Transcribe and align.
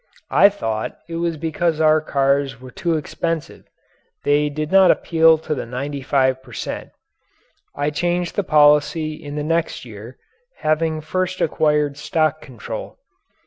I 0.31 0.49
thought 0.49 0.97
it 1.07 1.17
was 1.17 1.37
because 1.37 1.79
our 1.79 2.01
cars 2.01 2.59
were 2.59 2.71
too 2.71 2.97
expensive 2.97 3.65
they 4.23 4.49
did 4.49 4.71
not 4.71 4.89
appeal 4.89 5.37
to 5.37 5.53
the 5.53 5.67
95 5.67 6.41
per 6.41 6.53
cent. 6.53 6.89
I 7.75 7.91
changed 7.91 8.35
the 8.35 8.43
policy 8.43 9.13
in 9.13 9.35
the 9.35 9.43
next 9.43 9.85
year 9.85 10.17
having 10.57 11.01
first 11.01 11.39
acquired 11.39 11.97
stock 11.97 12.41
control. 12.41 12.97